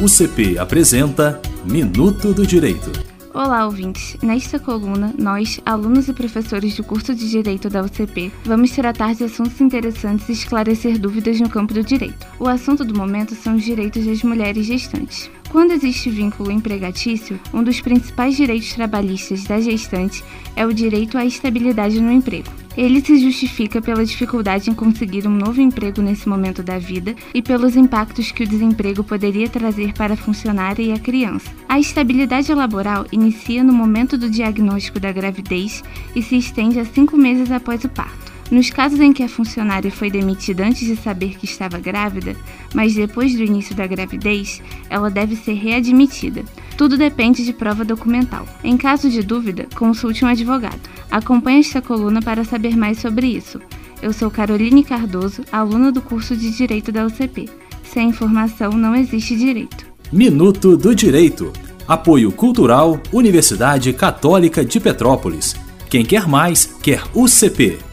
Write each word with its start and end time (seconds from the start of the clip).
UCP 0.00 0.56
apresenta 0.60 1.42
Minuto 1.64 2.32
do 2.32 2.46
Direito. 2.46 2.92
Olá, 3.34 3.66
ouvintes! 3.66 4.16
Nesta 4.22 4.56
coluna, 4.56 5.12
nós, 5.18 5.60
alunos 5.66 6.06
e 6.06 6.12
professores 6.12 6.76
do 6.76 6.84
curso 6.84 7.12
de 7.16 7.28
Direito 7.28 7.68
da 7.68 7.82
UCP, 7.82 8.30
vamos 8.44 8.70
tratar 8.70 9.16
de 9.16 9.24
assuntos 9.24 9.60
interessantes 9.60 10.28
e 10.28 10.32
esclarecer 10.32 11.00
dúvidas 11.00 11.40
no 11.40 11.50
campo 11.50 11.74
do 11.74 11.82
direito. 11.82 12.24
O 12.38 12.46
assunto 12.46 12.84
do 12.84 12.96
momento 12.96 13.34
são 13.34 13.56
os 13.56 13.64
direitos 13.64 14.06
das 14.06 14.22
mulheres 14.22 14.66
gestantes. 14.66 15.28
Quando 15.50 15.72
existe 15.72 16.10
vínculo 16.10 16.52
empregatício, 16.52 17.40
um 17.52 17.64
dos 17.64 17.80
principais 17.80 18.36
direitos 18.36 18.72
trabalhistas 18.74 19.42
da 19.44 19.60
gestante 19.60 20.22
é 20.54 20.64
o 20.64 20.72
direito 20.72 21.18
à 21.18 21.24
estabilidade 21.24 22.00
no 22.00 22.12
emprego. 22.12 22.67
Ele 22.78 23.00
se 23.00 23.18
justifica 23.18 23.82
pela 23.82 24.06
dificuldade 24.06 24.70
em 24.70 24.72
conseguir 24.72 25.26
um 25.26 25.32
novo 25.32 25.60
emprego 25.60 26.00
nesse 26.00 26.28
momento 26.28 26.62
da 26.62 26.78
vida 26.78 27.12
e 27.34 27.42
pelos 27.42 27.74
impactos 27.74 28.30
que 28.30 28.44
o 28.44 28.46
desemprego 28.46 29.02
poderia 29.02 29.48
trazer 29.48 29.92
para 29.94 30.14
a 30.14 30.16
funcionária 30.16 30.80
e 30.80 30.92
a 30.92 30.98
criança. 31.00 31.50
A 31.68 31.80
estabilidade 31.80 32.54
laboral 32.54 33.04
inicia 33.10 33.64
no 33.64 33.72
momento 33.72 34.16
do 34.16 34.30
diagnóstico 34.30 35.00
da 35.00 35.10
gravidez 35.10 35.82
e 36.14 36.22
se 36.22 36.36
estende 36.36 36.78
a 36.78 36.84
cinco 36.84 37.16
meses 37.16 37.50
após 37.50 37.82
o 37.82 37.88
parto. 37.88 38.32
Nos 38.48 38.70
casos 38.70 39.00
em 39.00 39.12
que 39.12 39.24
a 39.24 39.28
funcionária 39.28 39.90
foi 39.90 40.08
demitida 40.08 40.64
antes 40.64 40.86
de 40.86 40.94
saber 40.94 41.36
que 41.36 41.46
estava 41.46 41.80
grávida, 41.80 42.36
mas 42.72 42.94
depois 42.94 43.34
do 43.34 43.42
início 43.42 43.74
da 43.74 43.88
gravidez, 43.88 44.62
ela 44.88 45.10
deve 45.10 45.34
ser 45.34 45.54
readmitida. 45.54 46.44
Tudo 46.78 46.96
depende 46.96 47.44
de 47.44 47.52
prova 47.52 47.84
documental. 47.84 48.46
Em 48.62 48.76
caso 48.76 49.10
de 49.10 49.20
dúvida, 49.20 49.66
consulte 49.74 50.24
um 50.24 50.28
advogado. 50.28 50.78
Acompanhe 51.10 51.58
esta 51.58 51.82
coluna 51.82 52.22
para 52.22 52.44
saber 52.44 52.76
mais 52.76 53.00
sobre 53.00 53.26
isso. 53.26 53.60
Eu 54.00 54.12
sou 54.12 54.30
Caroline 54.30 54.84
Cardoso, 54.84 55.42
aluna 55.50 55.90
do 55.90 56.00
curso 56.00 56.36
de 56.36 56.52
Direito 56.52 56.92
da 56.92 57.04
UCP. 57.04 57.50
Sem 57.82 58.10
informação 58.10 58.70
não 58.70 58.94
existe 58.94 59.36
direito. 59.36 59.84
Minuto 60.12 60.76
do 60.76 60.94
Direito. 60.94 61.52
Apoio 61.88 62.30
Cultural 62.30 63.00
Universidade 63.12 63.92
Católica 63.92 64.64
de 64.64 64.78
Petrópolis. 64.78 65.56
Quem 65.90 66.04
quer 66.04 66.28
mais, 66.28 66.64
quer 66.80 67.02
UCP. 67.12 67.87